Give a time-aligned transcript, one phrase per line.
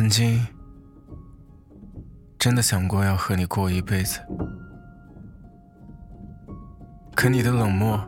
[0.00, 0.40] 曾经
[2.38, 4.18] 真的想过要和你过一辈子，
[7.14, 8.00] 可你的冷漠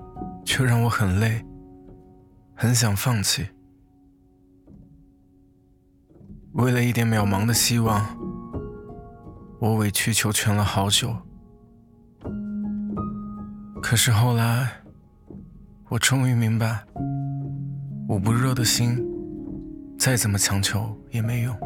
[0.42, 1.44] 却让我很累，
[2.54, 3.46] 很想放弃。
[6.52, 8.16] 为了一点渺茫的希望，
[9.60, 11.14] 我委曲求全了好久。
[13.82, 14.80] 可是后来，
[15.90, 16.86] 我终于明白，
[18.08, 19.06] 捂不热的心。
[19.98, 21.56] 再怎么强求也没用。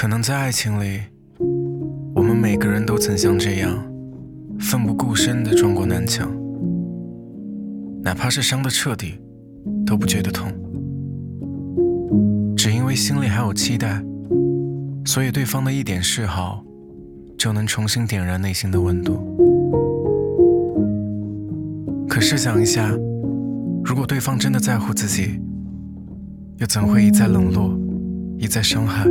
[0.00, 1.00] 可能在爱情里，
[2.14, 3.76] 我们每个人都曾像这样，
[4.60, 6.30] 奋不顾身地撞过南墙，
[8.04, 9.20] 哪怕是伤得彻底，
[9.84, 10.52] 都不觉得痛。
[12.56, 14.00] 只因为心里还有期待，
[15.04, 16.62] 所以对方的一点示好，
[17.36, 19.18] 就能重新点燃内心的温度。
[22.08, 22.88] 可试想一下。
[23.84, 25.40] 如果对方真的在乎自己，
[26.58, 27.76] 又怎会一再冷落，
[28.38, 29.04] 一再伤害？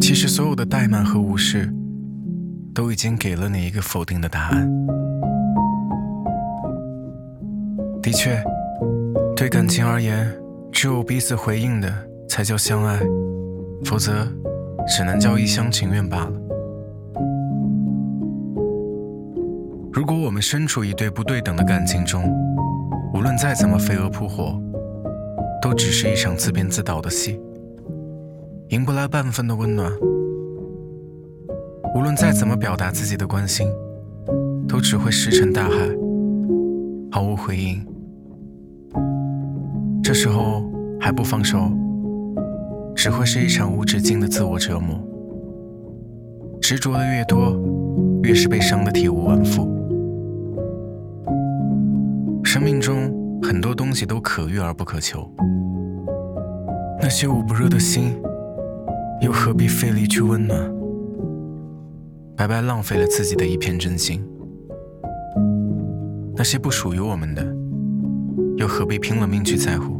[0.00, 1.72] 其实所有的怠慢和无视，
[2.74, 4.68] 都已经给了你一个否定的答案。
[8.00, 8.42] 的确，
[9.36, 10.32] 对感情而言，
[10.72, 11.92] 只有彼此回应的
[12.28, 12.98] 才叫相爱，
[13.84, 14.26] 否则
[14.86, 16.32] 只能叫一厢情愿罢了。
[19.92, 22.24] 如果我们身处一对不对等的感情中，
[23.12, 24.58] 无论再怎么飞蛾扑火，
[25.60, 27.38] 都只是一场自编自导的戏，
[28.70, 29.90] 赢不来半分的温暖。
[31.94, 33.66] 无论再怎么表达自己的关心，
[34.68, 35.88] 都只会石沉大海，
[37.10, 37.82] 毫无回应。
[40.02, 41.70] 这时候还不放手，
[42.94, 45.02] 只会是一场无止境的自我折磨。
[46.60, 47.58] 执着的越多，
[48.22, 49.66] 越是被伤得体无完肤。
[52.44, 55.26] 生命中很多东西都可遇而不可求，
[57.00, 58.14] 那些捂不热的心，
[59.20, 60.72] 又何必费力去温暖？
[62.36, 64.24] 白白浪费了自己的一片真心。
[66.36, 67.44] 那些不属于我们的，
[68.56, 69.98] 又何必拼了命去在乎？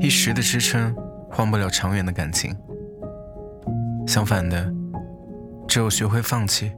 [0.00, 0.94] 一时的支撑
[1.28, 2.54] 换不了长远的感情。
[4.06, 4.72] 相反的，
[5.66, 6.70] 只有学会放弃，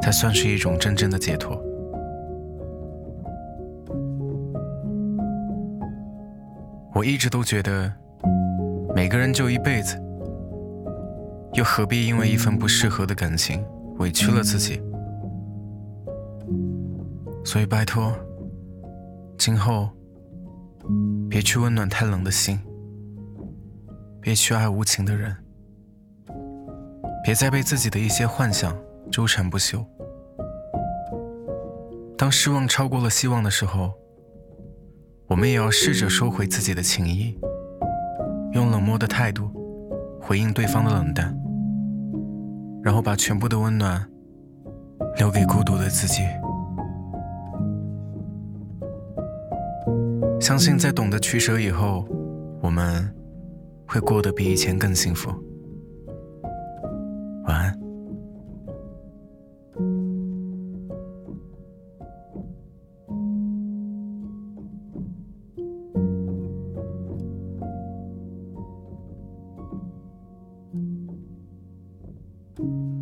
[0.00, 1.56] 才算是一种真正的解脱。
[6.92, 7.92] 我一直都觉得，
[8.96, 10.02] 每个人就一辈子，
[11.52, 13.62] 又何必因为一份不适合的感情
[13.98, 14.80] 委屈了自己？
[17.44, 18.10] 所以拜托，
[19.36, 19.90] 今后
[21.28, 22.58] 别去温暖太冷的心，
[24.18, 25.36] 别去爱无情的人，
[27.22, 28.74] 别再被自己的一些幻想
[29.12, 29.84] 纠缠不休。
[32.16, 33.92] 当失望超过了希望的时候。
[35.28, 37.36] 我们也要试着收回自己的情谊，
[38.52, 39.50] 用冷漠的态度
[40.20, 41.36] 回应对方的冷淡，
[42.82, 44.04] 然后把全部的温暖
[45.18, 46.22] 留给孤独的自己。
[50.40, 52.04] 相信在懂得取舍以后，
[52.62, 53.12] 我们
[53.86, 55.30] 会过得比以前更幸福。
[72.58, 72.95] you